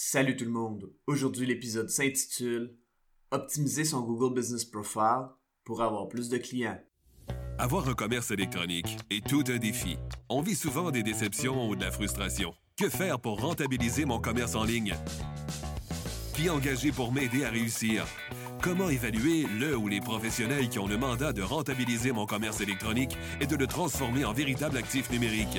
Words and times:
Salut 0.00 0.36
tout 0.36 0.44
le 0.44 0.52
monde. 0.52 0.92
Aujourd'hui, 1.08 1.44
l'épisode 1.44 1.90
s'intitule 1.90 2.76
Optimiser 3.32 3.84
son 3.84 4.02
Google 4.02 4.32
Business 4.32 4.64
Profile 4.64 5.26
pour 5.64 5.82
avoir 5.82 6.06
plus 6.06 6.28
de 6.28 6.38
clients. 6.38 6.78
Avoir 7.58 7.88
un 7.88 7.94
commerce 7.94 8.30
électronique 8.30 8.96
est 9.10 9.26
tout 9.26 9.42
un 9.48 9.58
défi. 9.58 9.96
On 10.28 10.40
vit 10.40 10.54
souvent 10.54 10.92
des 10.92 11.02
déceptions 11.02 11.68
ou 11.68 11.74
de 11.74 11.80
la 11.80 11.90
frustration. 11.90 12.54
Que 12.76 12.88
faire 12.88 13.18
pour 13.18 13.40
rentabiliser 13.40 14.04
mon 14.04 14.20
commerce 14.20 14.54
en 14.54 14.62
ligne? 14.62 14.94
Qui 16.34 16.48
engager 16.48 16.92
pour 16.92 17.12
m'aider 17.12 17.44
à 17.44 17.50
réussir? 17.50 18.06
Comment 18.62 18.90
évaluer 18.90 19.46
le 19.58 19.76
ou 19.76 19.88
les 19.88 20.00
professionnels 20.00 20.68
qui 20.68 20.78
ont 20.78 20.86
le 20.86 20.96
mandat 20.96 21.32
de 21.32 21.42
rentabiliser 21.42 22.12
mon 22.12 22.24
commerce 22.24 22.60
électronique 22.60 23.18
et 23.40 23.48
de 23.48 23.56
le 23.56 23.66
transformer 23.66 24.24
en 24.24 24.32
véritable 24.32 24.76
actif 24.76 25.10
numérique? 25.10 25.58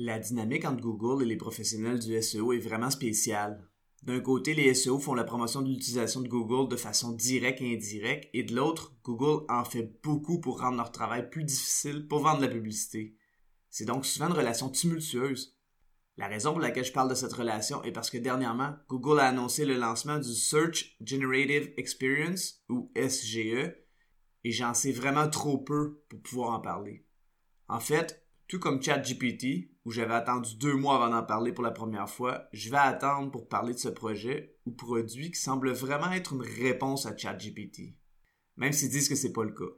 La 0.00 0.20
dynamique 0.20 0.64
entre 0.64 0.80
Google 0.80 1.24
et 1.24 1.26
les 1.26 1.36
professionnels 1.36 1.98
du 1.98 2.22
SEO 2.22 2.52
est 2.52 2.60
vraiment 2.60 2.90
spéciale. 2.90 3.68
D'un 4.04 4.20
côté, 4.20 4.54
les 4.54 4.72
SEO 4.72 5.00
font 5.00 5.14
la 5.14 5.24
promotion 5.24 5.60
de 5.60 5.68
l'utilisation 5.68 6.20
de 6.20 6.28
Google 6.28 6.70
de 6.70 6.76
façon 6.76 7.10
directe 7.10 7.60
et 7.60 7.74
indirecte, 7.74 8.30
et 8.32 8.44
de 8.44 8.54
l'autre, 8.54 8.94
Google 9.02 9.44
en 9.48 9.64
fait 9.64 10.00
beaucoup 10.04 10.40
pour 10.40 10.60
rendre 10.60 10.76
leur 10.76 10.92
travail 10.92 11.28
plus 11.28 11.42
difficile 11.42 12.06
pour 12.06 12.20
vendre 12.20 12.40
la 12.40 12.46
publicité. 12.46 13.16
C'est 13.70 13.86
donc 13.86 14.06
souvent 14.06 14.28
une 14.28 14.34
relation 14.34 14.68
tumultueuse. 14.70 15.58
La 16.16 16.28
raison 16.28 16.52
pour 16.52 16.60
laquelle 16.60 16.84
je 16.84 16.92
parle 16.92 17.10
de 17.10 17.16
cette 17.16 17.32
relation 17.32 17.82
est 17.82 17.90
parce 17.90 18.10
que 18.10 18.18
dernièrement, 18.18 18.76
Google 18.88 19.18
a 19.18 19.26
annoncé 19.26 19.64
le 19.64 19.76
lancement 19.76 20.18
du 20.18 20.32
Search 20.32 20.96
Generative 21.04 21.72
Experience, 21.76 22.62
ou 22.68 22.92
SGE, 22.94 23.74
et 24.44 24.52
j'en 24.52 24.74
sais 24.74 24.92
vraiment 24.92 25.28
trop 25.28 25.58
peu 25.58 26.04
pour 26.08 26.20
pouvoir 26.20 26.50
en 26.50 26.60
parler. 26.60 27.04
En 27.66 27.80
fait, 27.80 28.27
tout 28.48 28.58
comme 28.58 28.82
ChatGPT, 28.82 29.70
où 29.84 29.92
j'avais 29.92 30.14
attendu 30.14 30.56
deux 30.56 30.74
mois 30.74 30.96
avant 30.96 31.14
d'en 31.14 31.22
parler 31.22 31.52
pour 31.52 31.62
la 31.62 31.70
première 31.70 32.08
fois, 32.08 32.48
je 32.52 32.70
vais 32.70 32.78
attendre 32.78 33.30
pour 33.30 33.46
parler 33.46 33.74
de 33.74 33.78
ce 33.78 33.88
projet 33.88 34.56
ou 34.64 34.72
produit 34.72 35.30
qui 35.30 35.38
semble 35.38 35.70
vraiment 35.70 36.10
être 36.12 36.32
une 36.32 36.42
réponse 36.42 37.04
à 37.04 37.16
ChatGPT. 37.16 37.94
Même 38.56 38.72
s'ils 38.72 38.88
disent 38.88 39.08
que 39.08 39.14
c'est 39.14 39.32
pas 39.32 39.44
le 39.44 39.52
cas. 39.52 39.72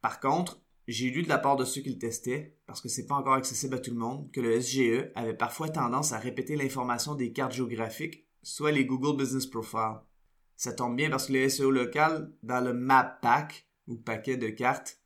Par 0.00 0.18
contre, 0.18 0.62
j'ai 0.88 1.10
lu 1.10 1.22
de 1.22 1.28
la 1.28 1.38
part 1.38 1.56
de 1.56 1.64
ceux 1.64 1.82
qui 1.82 1.90
le 1.90 1.98
testaient, 1.98 2.56
parce 2.66 2.80
que 2.80 2.88
c'est 2.88 3.06
pas 3.06 3.16
encore 3.16 3.34
accessible 3.34 3.74
à 3.74 3.78
tout 3.78 3.90
le 3.90 3.98
monde, 3.98 4.32
que 4.32 4.40
le 4.40 4.60
SGE 4.60 5.12
avait 5.14 5.36
parfois 5.36 5.68
tendance 5.68 6.12
à 6.12 6.18
répéter 6.18 6.56
l'information 6.56 7.14
des 7.14 7.32
cartes 7.32 7.52
géographiques, 7.52 8.26
soit 8.42 8.72
les 8.72 8.86
Google 8.86 9.18
Business 9.18 9.46
Profile. 9.46 10.00
Ça 10.56 10.72
tombe 10.72 10.96
bien 10.96 11.10
parce 11.10 11.26
que 11.26 11.34
le 11.34 11.48
SEO 11.48 11.70
local, 11.70 12.32
dans 12.42 12.64
le 12.64 12.72
Map 12.72 13.18
Pack, 13.20 13.66
ou 13.86 13.96
paquet 13.96 14.36
de 14.36 14.48
cartes, 14.48 14.99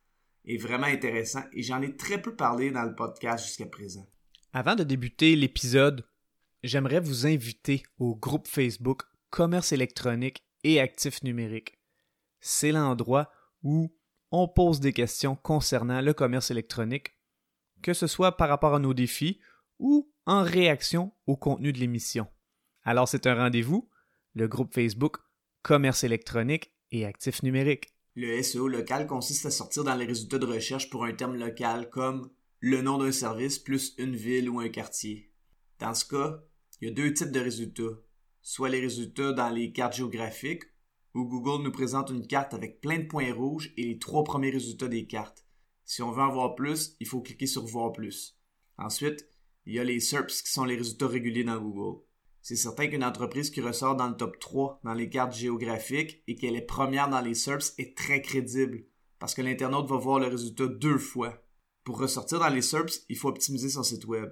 est 0.47 0.57
vraiment 0.57 0.87
intéressant 0.87 1.43
et 1.53 1.63
j'en 1.63 1.81
ai 1.81 1.95
très 1.95 2.21
peu 2.21 2.35
parlé 2.35 2.71
dans 2.71 2.83
le 2.83 2.95
podcast 2.95 3.45
jusqu'à 3.45 3.65
présent. 3.65 4.05
Avant 4.53 4.75
de 4.75 4.83
débuter 4.83 5.35
l'épisode, 5.35 6.05
j'aimerais 6.63 6.99
vous 6.99 7.25
inviter 7.25 7.83
au 7.99 8.15
groupe 8.15 8.47
Facebook 8.47 9.03
Commerce 9.29 9.71
électronique 9.71 10.43
et 10.63 10.79
actifs 10.79 11.23
numériques. 11.23 11.77
C'est 12.39 12.71
l'endroit 12.71 13.31
où 13.63 13.93
on 14.31 14.47
pose 14.47 14.79
des 14.79 14.93
questions 14.93 15.35
concernant 15.35 16.01
le 16.01 16.13
commerce 16.13 16.51
électronique, 16.51 17.17
que 17.81 17.93
ce 17.93 18.07
soit 18.07 18.37
par 18.37 18.49
rapport 18.49 18.75
à 18.75 18.79
nos 18.79 18.93
défis 18.93 19.39
ou 19.79 20.11
en 20.25 20.43
réaction 20.43 21.13
au 21.27 21.35
contenu 21.35 21.73
de 21.73 21.79
l'émission. 21.79 22.27
Alors 22.83 23.07
c'est 23.07 23.27
un 23.27 23.35
rendez-vous, 23.35 23.89
le 24.33 24.47
groupe 24.47 24.73
Facebook 24.73 25.17
Commerce 25.61 26.03
électronique 26.03 26.71
et 26.91 27.05
actifs 27.05 27.41
numériques. 27.41 27.94
Le 28.17 28.41
SEO 28.41 28.69
local 28.69 29.07
consiste 29.07 29.45
à 29.45 29.51
sortir 29.51 29.83
dans 29.83 29.95
les 29.95 30.05
résultats 30.05 30.37
de 30.37 30.45
recherche 30.45 30.89
pour 30.89 31.03
un 31.03 31.11
terme 31.11 31.35
local 31.35 31.89
comme 31.89 32.29
le 32.61 32.81
nom 32.81 32.97
d'un 32.97 33.11
service 33.11 33.59
plus 33.59 33.93
une 33.97 34.15
ville 34.15 34.49
ou 34.49 34.61
un 34.61 34.69
quartier. 34.69 35.29
Dans 35.79 35.93
ce 35.93 36.05
cas, 36.05 36.41
il 36.79 36.87
y 36.87 36.91
a 36.91 36.93
deux 36.93 37.13
types 37.13 37.31
de 37.31 37.41
résultats. 37.41 37.99
Soit 38.41 38.69
les 38.69 38.79
résultats 38.79 39.33
dans 39.33 39.49
les 39.49 39.73
cartes 39.73 39.97
géographiques, 39.97 40.63
où 41.13 41.25
Google 41.25 41.63
nous 41.63 41.73
présente 41.73 42.09
une 42.09 42.25
carte 42.25 42.53
avec 42.53 42.79
plein 42.79 42.99
de 42.99 43.07
points 43.07 43.33
rouges 43.33 43.73
et 43.75 43.83
les 43.83 43.99
trois 43.99 44.23
premiers 44.23 44.49
résultats 44.49 44.87
des 44.87 45.07
cartes. 45.07 45.45
Si 45.83 46.01
on 46.01 46.11
veut 46.11 46.23
en 46.23 46.31
voir 46.31 46.55
plus, 46.55 46.95
il 47.01 47.07
faut 47.07 47.21
cliquer 47.21 47.47
sur 47.47 47.65
Voir 47.65 47.91
plus. 47.91 48.39
Ensuite, 48.77 49.27
il 49.65 49.73
y 49.73 49.79
a 49.79 49.83
les 49.83 49.99
SERPs 49.99 50.41
qui 50.41 50.51
sont 50.51 50.63
les 50.63 50.77
résultats 50.77 51.07
réguliers 51.07 51.43
dans 51.43 51.59
Google 51.59 52.01
c'est 52.47 52.55
certain 52.55 52.85
qu'une 52.85 53.03
entreprise 53.03 53.49
qui 53.49 53.59
ressort 53.59 53.95
dans 53.95 54.07
le 54.07 54.15
top 54.15 54.37
3 54.37 54.79
dans 54.83 54.93
les 54.93 55.09
cartes 55.09 55.33
géographiques 55.33 56.21
et 56.27 56.35
qu'elle 56.35 56.55
est 56.55 56.61
première 56.61 57.09
dans 57.09 57.21
les 57.21 57.33
SERPs 57.33 57.73
est 57.79 57.97
très 57.97 58.21
crédible 58.21 58.85
parce 59.17 59.33
que 59.33 59.41
l'internaute 59.41 59.89
va 59.89 59.97
voir 59.97 60.19
le 60.19 60.27
résultat 60.27 60.67
deux 60.67 60.99
fois. 60.99 61.43
Pour 61.83 61.97
ressortir 61.97 62.37
dans 62.37 62.49
les 62.49 62.61
SERPs, 62.61 63.03
il 63.09 63.17
faut 63.17 63.29
optimiser 63.29 63.69
son 63.69 63.81
site 63.81 64.05
web. 64.05 64.31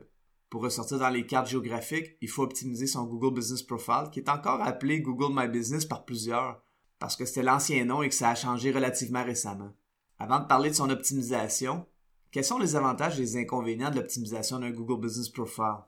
Pour 0.51 0.61
ressortir 0.61 0.99
dans 0.99 1.09
les 1.09 1.25
cartes 1.25 1.49
géographiques, 1.49 2.15
il 2.21 2.29
faut 2.29 2.43
optimiser 2.43 2.85
son 2.85 3.05
Google 3.05 3.33
Business 3.33 3.63
Profile, 3.63 4.11
qui 4.11 4.19
est 4.19 4.29
encore 4.29 4.61
appelé 4.61 5.01
Google 5.01 5.33
My 5.35 5.47
Business 5.47 5.83
par 5.83 6.05
plusieurs, 6.05 6.61
parce 6.99 7.15
que 7.15 7.25
c'était 7.25 7.41
l'ancien 7.41 7.83
nom 7.83 8.03
et 8.03 8.09
que 8.09 8.15
ça 8.15 8.29
a 8.29 8.35
changé 8.35 8.71
relativement 8.71 9.23
récemment. 9.23 9.73
Avant 10.19 10.39
de 10.39 10.45
parler 10.45 10.69
de 10.69 10.75
son 10.75 10.91
optimisation, 10.91 11.87
quels 12.29 12.45
sont 12.45 12.59
les 12.59 12.75
avantages 12.75 13.17
et 13.17 13.23
les 13.23 13.37
inconvénients 13.37 13.89
de 13.89 13.95
l'optimisation 13.95 14.59
d'un 14.59 14.69
Google 14.69 15.01
Business 15.01 15.29
Profile? 15.29 15.81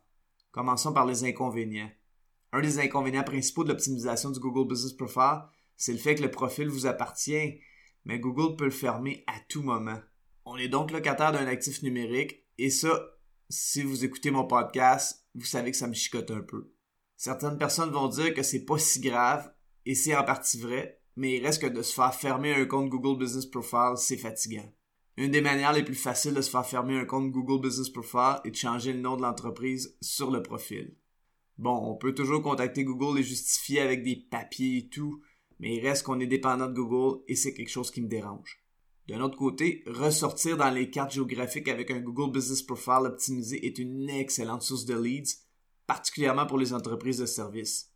Commençons 0.51 0.91
par 0.91 1.05
les 1.05 1.23
inconvénients. 1.23 1.91
Un 2.55 2.61
des 2.61 2.79
inconvénients 2.79 3.25
principaux 3.25 3.65
de 3.65 3.67
l'optimisation 3.67 4.31
du 4.31 4.39
Google 4.39 4.69
Business 4.69 4.93
Profile, 4.93 5.41
c'est 5.75 5.91
le 5.91 5.97
fait 5.97 6.15
que 6.15 6.21
le 6.21 6.31
profil 6.31 6.69
vous 6.69 6.85
appartient, 6.85 7.59
mais 8.05 8.17
Google 8.17 8.55
peut 8.55 8.63
le 8.63 8.71
fermer 8.71 9.25
à 9.27 9.33
tout 9.49 9.61
moment. 9.61 9.99
On 10.45 10.55
est 10.55 10.69
donc 10.69 10.91
locataire 10.91 11.33
d'un 11.33 11.47
actif 11.47 11.83
numérique, 11.83 12.45
et 12.57 12.69
ça, 12.69 13.09
si 13.49 13.83
vous 13.83 14.05
écoutez 14.05 14.31
mon 14.31 14.47
podcast, 14.47 15.27
vous 15.35 15.43
savez 15.43 15.71
que 15.71 15.75
ça 15.75 15.87
me 15.87 15.93
chicote 15.93 16.31
un 16.31 16.39
peu. 16.39 16.71
Certaines 17.17 17.57
personnes 17.57 17.91
vont 17.91 18.07
dire 18.07 18.33
que 18.33 18.41
c'est 18.41 18.63
pas 18.63 18.77
si 18.77 19.01
grave, 19.01 19.53
et 19.85 19.93
c'est 19.93 20.15
en 20.15 20.23
partie 20.23 20.57
vrai, 20.57 21.01
mais 21.17 21.35
il 21.35 21.45
reste 21.45 21.61
que 21.61 21.67
de 21.67 21.81
se 21.81 21.93
faire 21.93 22.15
fermer 22.15 22.53
un 22.53 22.65
compte 22.65 22.87
Google 22.87 23.19
Business 23.19 23.47
Profile, 23.47 23.95
c'est 23.97 24.15
fatigant. 24.15 24.71
Une 25.17 25.31
des 25.31 25.41
manières 25.41 25.73
les 25.73 25.83
plus 25.83 25.93
faciles 25.93 26.33
de 26.33 26.41
se 26.41 26.51
faire 26.51 26.65
fermer 26.65 26.97
un 26.97 27.05
compte 27.05 27.31
Google 27.31 27.67
Business 27.67 27.89
Profile 27.89 28.39
est 28.45 28.51
de 28.51 28.55
changer 28.55 28.93
le 28.93 29.01
nom 29.01 29.17
de 29.17 29.23
l'entreprise 29.23 29.97
sur 29.99 30.31
le 30.31 30.41
profil. 30.41 30.95
Bon, 31.57 31.75
on 31.89 31.95
peut 31.95 32.13
toujours 32.13 32.41
contacter 32.41 32.83
Google 32.83 33.19
et 33.19 33.23
justifier 33.23 33.79
avec 33.79 34.03
des 34.03 34.15
papiers 34.15 34.77
et 34.77 34.87
tout, 34.89 35.21
mais 35.59 35.75
il 35.75 35.87
reste 35.87 36.03
qu'on 36.03 36.19
est 36.19 36.27
dépendant 36.27 36.67
de 36.67 36.73
Google 36.73 37.21
et 37.27 37.35
c'est 37.35 37.53
quelque 37.53 37.69
chose 37.69 37.91
qui 37.91 38.01
me 38.01 38.09
dérange. 38.09 38.61
D'un 39.07 39.21
autre 39.21 39.37
côté, 39.37 39.83
ressortir 39.85 40.57
dans 40.57 40.71
les 40.71 40.89
cartes 40.89 41.13
géographiques 41.13 41.67
avec 41.67 41.91
un 41.91 41.99
Google 41.99 42.31
Business 42.31 42.63
Profile 42.63 43.05
optimisé 43.05 43.65
est 43.65 43.77
une 43.77 44.09
excellente 44.09 44.63
source 44.63 44.85
de 44.85 44.99
leads, 44.99 45.35
particulièrement 45.85 46.47
pour 46.47 46.57
les 46.57 46.73
entreprises 46.73 47.19
de 47.19 47.25
services. 47.25 47.91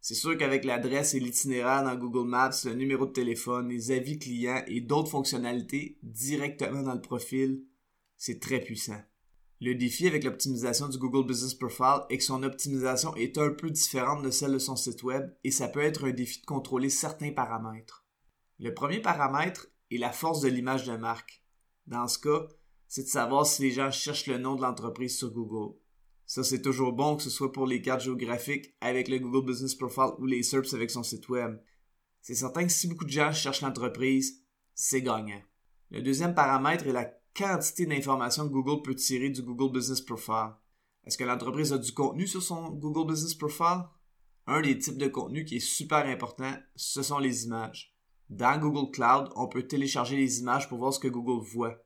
C'est 0.00 0.14
sûr 0.14 0.36
qu'avec 0.36 0.64
l'adresse 0.64 1.14
et 1.14 1.20
l'itinéraire 1.20 1.84
dans 1.84 1.96
Google 1.96 2.28
Maps, 2.28 2.50
le 2.64 2.74
numéro 2.74 3.06
de 3.06 3.12
téléphone, 3.12 3.68
les 3.68 3.90
avis 3.90 4.18
clients 4.18 4.62
et 4.66 4.80
d'autres 4.80 5.10
fonctionnalités 5.10 5.98
directement 6.02 6.82
dans 6.82 6.94
le 6.94 7.00
profil, 7.00 7.62
c'est 8.16 8.40
très 8.40 8.60
puissant. 8.60 9.00
Le 9.60 9.74
défi 9.74 10.06
avec 10.06 10.22
l'optimisation 10.22 10.88
du 10.88 10.98
Google 10.98 11.26
Business 11.26 11.54
Profile 11.54 12.02
est 12.10 12.18
que 12.18 12.24
son 12.24 12.44
optimisation 12.44 13.14
est 13.16 13.38
un 13.38 13.50
peu 13.50 13.70
différente 13.70 14.22
de 14.22 14.30
celle 14.30 14.52
de 14.52 14.58
son 14.58 14.76
site 14.76 15.02
web 15.02 15.32
et 15.42 15.50
ça 15.50 15.66
peut 15.66 15.82
être 15.82 16.06
un 16.06 16.12
défi 16.12 16.40
de 16.40 16.46
contrôler 16.46 16.90
certains 16.90 17.32
paramètres. 17.32 18.06
Le 18.60 18.72
premier 18.72 19.00
paramètre 19.00 19.66
est 19.90 19.98
la 19.98 20.12
force 20.12 20.40
de 20.40 20.48
l'image 20.48 20.84
de 20.84 20.96
marque. 20.96 21.42
Dans 21.88 22.06
ce 22.06 22.20
cas, 22.20 22.46
c'est 22.86 23.02
de 23.02 23.08
savoir 23.08 23.46
si 23.46 23.62
les 23.62 23.72
gens 23.72 23.90
cherchent 23.90 24.26
le 24.28 24.38
nom 24.38 24.54
de 24.54 24.62
l'entreprise 24.62 25.18
sur 25.18 25.32
Google. 25.32 25.76
Ça, 26.24 26.44
c'est 26.44 26.62
toujours 26.62 26.92
bon 26.92 27.16
que 27.16 27.22
ce 27.24 27.30
soit 27.30 27.50
pour 27.50 27.66
les 27.66 27.82
cartes 27.82 28.02
géographiques 28.02 28.76
avec 28.80 29.08
le 29.08 29.18
Google 29.18 29.46
Business 29.46 29.74
Profile 29.74 30.12
ou 30.18 30.26
les 30.26 30.44
SERPs 30.44 30.72
avec 30.74 30.90
son 30.90 31.02
site 31.02 31.28
web. 31.28 31.58
C'est 32.20 32.36
certain 32.36 32.64
que 32.64 32.72
si 32.72 32.86
beaucoup 32.86 33.06
de 33.06 33.10
gens 33.10 33.32
cherchent 33.32 33.62
l'entreprise, 33.62 34.44
c'est 34.74 35.02
gagnant. 35.02 35.42
Le 35.90 36.02
deuxième 36.02 36.34
paramètre 36.34 36.86
est 36.86 36.92
la 36.92 37.06
quantité 37.38 37.86
d'informations 37.86 38.46
Google 38.46 38.82
peut 38.82 38.96
tirer 38.96 39.30
du 39.30 39.42
Google 39.42 39.72
Business 39.72 40.00
Profile? 40.00 40.54
Est-ce 41.04 41.16
que 41.16 41.22
l'entreprise 41.22 41.72
a 41.72 41.78
du 41.78 41.92
contenu 41.92 42.26
sur 42.26 42.42
son 42.42 42.70
Google 42.70 43.12
Business 43.12 43.34
Profile? 43.34 43.84
Un 44.48 44.60
des 44.60 44.76
types 44.76 44.98
de 44.98 45.06
contenu 45.06 45.44
qui 45.44 45.56
est 45.56 45.60
super 45.60 46.04
important, 46.06 46.52
ce 46.74 47.00
sont 47.00 47.18
les 47.18 47.44
images. 47.44 47.94
Dans 48.28 48.58
Google 48.58 48.90
Cloud, 48.90 49.30
on 49.36 49.46
peut 49.46 49.68
télécharger 49.68 50.16
les 50.16 50.40
images 50.40 50.68
pour 50.68 50.78
voir 50.78 50.92
ce 50.92 50.98
que 50.98 51.06
Google 51.06 51.46
voit. 51.46 51.76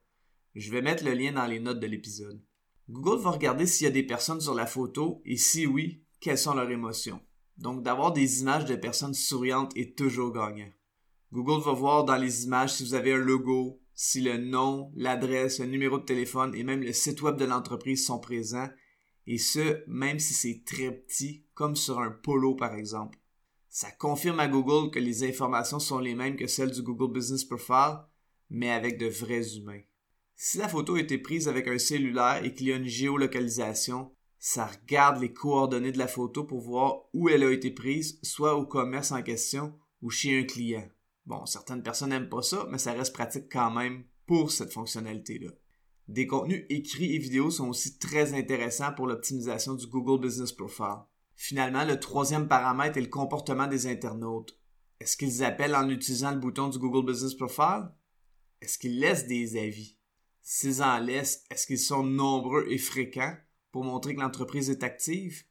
Je 0.54 0.70
vais 0.70 0.80
mettre 0.80 1.04
le 1.04 1.12
lien 1.12 1.32
dans 1.32 1.46
les 1.46 1.60
notes 1.60 1.80
de 1.80 1.86
l'épisode. 1.86 2.42
Google 2.88 3.22
va 3.22 3.32
regarder 3.32 3.66
s'il 3.66 3.84
y 3.84 3.88
a 3.88 3.92
des 3.92 4.06
personnes 4.06 4.40
sur 4.40 4.54
la 4.54 4.66
photo 4.66 5.20
et 5.26 5.36
si 5.36 5.66
oui, 5.66 6.02
quelles 6.18 6.38
sont 6.38 6.54
leurs 6.54 6.70
émotions. 6.70 7.20
Donc 7.58 7.82
d'avoir 7.82 8.12
des 8.12 8.40
images 8.40 8.64
de 8.64 8.76
personnes 8.76 9.14
souriantes 9.14 9.76
est 9.76 9.98
toujours 9.98 10.32
gagnant. 10.32 10.72
Google 11.30 11.62
va 11.62 11.72
voir 11.72 12.04
dans 12.04 12.16
les 12.16 12.44
images 12.44 12.72
si 12.72 12.84
vous 12.84 12.94
avez 12.94 13.12
un 13.12 13.18
logo, 13.18 13.81
si 13.94 14.20
le 14.20 14.38
nom, 14.38 14.92
l'adresse, 14.94 15.60
le 15.60 15.66
numéro 15.66 15.98
de 15.98 16.04
téléphone 16.04 16.54
et 16.54 16.64
même 16.64 16.82
le 16.82 16.92
site 16.92 17.22
web 17.22 17.36
de 17.36 17.44
l'entreprise 17.44 18.06
sont 18.06 18.18
présents, 18.18 18.68
et 19.26 19.38
ce, 19.38 19.82
même 19.86 20.18
si 20.18 20.34
c'est 20.34 20.62
très 20.64 20.90
petit, 20.90 21.44
comme 21.54 21.76
sur 21.76 22.00
un 22.00 22.10
polo 22.10 22.54
par 22.54 22.74
exemple. 22.74 23.18
Ça 23.68 23.90
confirme 23.90 24.40
à 24.40 24.48
Google 24.48 24.90
que 24.90 24.98
les 24.98 25.24
informations 25.24 25.78
sont 25.78 25.98
les 25.98 26.14
mêmes 26.14 26.36
que 26.36 26.46
celles 26.46 26.72
du 26.72 26.82
Google 26.82 27.12
Business 27.12 27.44
Profile, 27.44 28.00
mais 28.50 28.70
avec 28.70 28.98
de 28.98 29.06
vrais 29.06 29.56
humains. 29.56 29.80
Si 30.36 30.58
la 30.58 30.68
photo 30.68 30.96
a 30.96 31.00
été 31.00 31.18
prise 31.18 31.48
avec 31.48 31.68
un 31.68 31.78
cellulaire 31.78 32.44
et 32.44 32.52
qu'il 32.52 32.66
y 32.66 32.72
a 32.72 32.76
une 32.76 32.86
géolocalisation, 32.86 34.12
ça 34.38 34.66
regarde 34.66 35.22
les 35.22 35.32
coordonnées 35.32 35.92
de 35.92 35.98
la 35.98 36.08
photo 36.08 36.44
pour 36.44 36.60
voir 36.60 37.04
où 37.14 37.28
elle 37.28 37.44
a 37.44 37.52
été 37.52 37.70
prise, 37.70 38.18
soit 38.22 38.56
au 38.56 38.66
commerce 38.66 39.12
en 39.12 39.22
question 39.22 39.78
ou 40.02 40.10
chez 40.10 40.38
un 40.38 40.42
client. 40.42 40.88
Bon, 41.26 41.46
certaines 41.46 41.82
personnes 41.82 42.10
n'aiment 42.10 42.28
pas 42.28 42.42
ça, 42.42 42.66
mais 42.70 42.78
ça 42.78 42.92
reste 42.92 43.14
pratique 43.14 43.50
quand 43.50 43.70
même 43.70 44.04
pour 44.26 44.50
cette 44.50 44.72
fonctionnalité-là. 44.72 45.50
Des 46.08 46.26
contenus 46.26 46.66
écrits 46.68 47.14
et 47.14 47.18
vidéos 47.18 47.50
sont 47.50 47.68
aussi 47.68 47.98
très 47.98 48.34
intéressants 48.34 48.92
pour 48.92 49.06
l'optimisation 49.06 49.74
du 49.74 49.86
Google 49.86 50.26
Business 50.26 50.52
Profile. 50.52 51.04
Finalement, 51.36 51.84
le 51.84 51.98
troisième 51.98 52.48
paramètre 52.48 52.98
est 52.98 53.02
le 53.02 53.06
comportement 53.06 53.66
des 53.66 53.86
internautes. 53.86 54.58
Est-ce 55.00 55.16
qu'ils 55.16 55.44
appellent 55.44 55.74
en 55.74 55.88
utilisant 55.88 56.32
le 56.32 56.38
bouton 56.38 56.68
du 56.68 56.78
Google 56.78 57.06
Business 57.06 57.34
Profile? 57.34 57.88
Est-ce 58.60 58.78
qu'ils 58.78 58.98
laissent 58.98 59.26
des 59.26 59.56
avis? 59.56 59.96
S'ils 60.42 60.82
en 60.82 60.98
laissent, 60.98 61.44
est-ce 61.50 61.66
qu'ils 61.66 61.78
sont 61.78 62.02
nombreux 62.02 62.66
et 62.68 62.78
fréquents 62.78 63.36
pour 63.70 63.84
montrer 63.84 64.14
que 64.14 64.20
l'entreprise 64.20 64.70
est 64.70 64.82
active? 64.82 65.44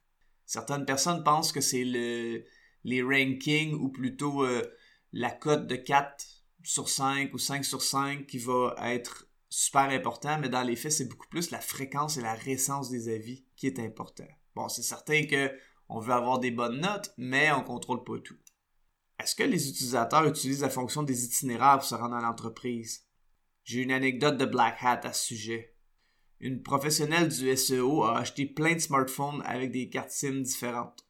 Certaines 0.46 0.84
personnes 0.84 1.24
pensent 1.24 1.52
que 1.52 1.60
c'est 1.60 1.84
le, 1.84 2.44
les 2.84 3.02
rankings 3.02 3.74
ou 3.74 3.88
plutôt 3.88 4.44
euh, 4.44 4.62
la 5.12 5.30
cote 5.30 5.66
de 5.66 5.76
4 5.76 6.24
sur 6.62 6.88
5 6.88 7.32
ou 7.34 7.38
5 7.38 7.64
sur 7.64 7.82
5 7.82 8.26
qui 8.26 8.38
va 8.38 8.74
être 8.80 9.26
super 9.48 9.90
important, 9.90 10.38
mais 10.38 10.48
dans 10.48 10.62
les 10.62 10.76
faits, 10.76 10.92
c'est 10.92 11.08
beaucoup 11.08 11.28
plus 11.28 11.50
la 11.50 11.60
fréquence 11.60 12.16
et 12.16 12.22
la 12.22 12.34
récence 12.34 12.88
des 12.88 13.12
avis 13.12 13.44
qui 13.56 13.66
est 13.66 13.78
important. 13.78 14.28
Bon, 14.54 14.68
c'est 14.68 14.82
certain 14.82 15.24
que 15.26 15.52
on 15.88 16.00
veut 16.00 16.14
avoir 16.14 16.38
des 16.38 16.50
bonnes 16.50 16.80
notes, 16.80 17.12
mais 17.18 17.52
on 17.52 17.62
contrôle 17.62 18.02
pas 18.04 18.18
tout. 18.18 18.38
Est-ce 19.18 19.34
que 19.34 19.42
les 19.42 19.68
utilisateurs 19.68 20.26
utilisent 20.26 20.62
la 20.62 20.70
fonction 20.70 21.02
des 21.02 21.24
itinéraires 21.24 21.78
pour 21.78 21.86
se 21.86 21.94
rendre 21.94 22.16
à 22.16 22.22
l'entreprise? 22.22 23.06
J'ai 23.64 23.82
une 23.82 23.92
anecdote 23.92 24.38
de 24.38 24.46
Black 24.46 24.78
Hat 24.80 25.00
à 25.04 25.12
ce 25.12 25.26
sujet. 25.26 25.76
Une 26.40 26.62
professionnelle 26.62 27.28
du 27.28 27.54
SEO 27.56 28.04
a 28.04 28.18
acheté 28.18 28.46
plein 28.46 28.74
de 28.74 28.80
smartphones 28.80 29.42
avec 29.44 29.70
des 29.70 29.90
cartes 29.90 30.10
SIM 30.10 30.40
différentes 30.40 31.06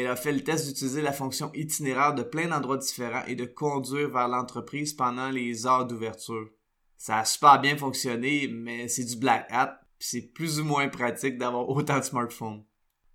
elle 0.00 0.06
a 0.06 0.16
fait 0.16 0.32
le 0.32 0.42
test 0.42 0.66
d'utiliser 0.66 1.02
la 1.02 1.12
fonction 1.12 1.50
itinéraire 1.54 2.14
de 2.14 2.22
plein 2.22 2.48
d'endroits 2.48 2.78
différents 2.78 3.24
et 3.26 3.34
de 3.34 3.44
conduire 3.44 4.08
vers 4.08 4.28
l'entreprise 4.28 4.94
pendant 4.94 5.30
les 5.30 5.66
heures 5.66 5.86
d'ouverture. 5.86 6.48
Ça 6.96 7.18
a 7.18 7.24
super 7.24 7.60
bien 7.60 7.76
fonctionné, 7.76 8.48
mais 8.48 8.88
c'est 8.88 9.04
du 9.04 9.16
black 9.16 9.46
hat, 9.50 9.80
puis 9.98 10.08
c'est 10.08 10.32
plus 10.32 10.60
ou 10.60 10.64
moins 10.64 10.88
pratique 10.88 11.36
d'avoir 11.36 11.68
autant 11.68 11.98
de 11.98 12.04
smartphones. 12.04 12.64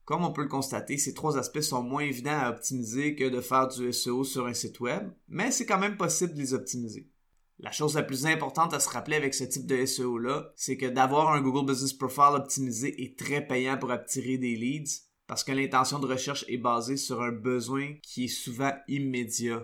Comme 0.05 0.23
on 0.23 0.31
peut 0.31 0.43
le 0.43 0.47
constater, 0.47 0.97
ces 0.97 1.13
trois 1.13 1.37
aspects 1.37 1.61
sont 1.61 1.83
moins 1.83 2.03
évidents 2.03 2.39
à 2.39 2.49
optimiser 2.49 3.15
que 3.15 3.27
de 3.27 3.41
faire 3.41 3.67
du 3.67 3.91
SEO 3.91 4.23
sur 4.23 4.45
un 4.45 4.53
site 4.53 4.79
web, 4.79 5.11
mais 5.27 5.51
c'est 5.51 5.65
quand 5.65 5.79
même 5.79 5.97
possible 5.97 6.33
de 6.33 6.39
les 6.39 6.53
optimiser. 6.53 7.09
La 7.59 7.71
chose 7.71 7.95
la 7.95 8.03
plus 8.03 8.27
importante 8.27 8.73
à 8.75 8.79
se 8.79 8.89
rappeler 8.89 9.15
avec 9.15 9.33
ce 9.33 9.43
type 9.43 9.65
de 9.65 9.83
SEO-là, 9.83 10.53
c'est 10.55 10.77
que 10.77 10.85
d'avoir 10.85 11.33
un 11.33 11.41
Google 11.41 11.65
Business 11.71 11.93
Profile 11.93 12.35
optimisé 12.35 13.03
est 13.03 13.17
très 13.17 13.45
payant 13.45 13.77
pour 13.77 13.89
attirer 13.91 14.37
des 14.37 14.55
leads, 14.55 15.06
parce 15.27 15.43
que 15.43 15.51
l'intention 15.51 15.99
de 15.99 16.07
recherche 16.07 16.45
est 16.47 16.57
basée 16.57 16.97
sur 16.97 17.21
un 17.21 17.31
besoin 17.31 17.93
qui 18.01 18.25
est 18.25 18.29
souvent 18.29 18.71
immédiat. 18.87 19.63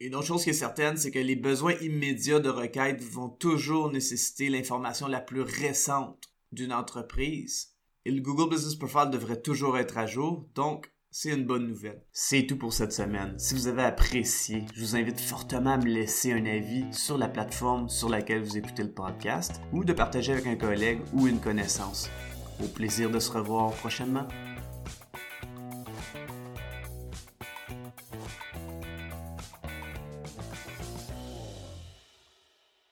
Une 0.00 0.14
autre 0.14 0.26
chose 0.26 0.44
qui 0.44 0.50
est 0.50 0.54
certaine, 0.54 0.96
c'est 0.96 1.10
que 1.10 1.18
les 1.18 1.36
besoins 1.36 1.74
immédiats 1.80 2.40
de 2.40 2.48
requête 2.48 3.02
vont 3.02 3.28
toujours 3.28 3.92
nécessiter 3.92 4.48
l'information 4.48 5.06
la 5.06 5.20
plus 5.20 5.42
récente 5.42 6.30
d'une 6.52 6.72
entreprise. 6.72 7.74
Et 8.06 8.10
le 8.10 8.20
Google 8.20 8.50
Business 8.50 8.74
Profile 8.74 9.10
devrait 9.10 9.40
toujours 9.40 9.78
être 9.78 9.96
à 9.96 10.06
jour, 10.06 10.48
donc 10.54 10.90
c'est 11.10 11.30
une 11.30 11.46
bonne 11.46 11.68
nouvelle. 11.68 12.02
C'est 12.12 12.46
tout 12.46 12.58
pour 12.58 12.72
cette 12.72 12.92
semaine. 12.92 13.38
Si 13.38 13.54
vous 13.54 13.68
avez 13.68 13.82
apprécié, 13.82 14.64
je 14.74 14.80
vous 14.80 14.96
invite 14.96 15.20
fortement 15.20 15.74
à 15.74 15.78
me 15.78 15.86
laisser 15.86 16.32
un 16.32 16.44
avis 16.44 16.84
sur 16.92 17.16
la 17.16 17.28
plateforme 17.28 17.88
sur 17.88 18.08
laquelle 18.08 18.42
vous 18.42 18.58
écoutez 18.58 18.82
le 18.82 18.92
podcast 18.92 19.60
ou 19.72 19.84
de 19.84 19.92
partager 19.92 20.32
avec 20.32 20.46
un 20.46 20.56
collègue 20.56 21.00
ou 21.12 21.28
une 21.28 21.40
connaissance. 21.40 22.10
Au 22.62 22.66
plaisir 22.66 23.10
de 23.10 23.20
se 23.20 23.30
revoir 23.30 23.70
prochainement. 23.72 24.26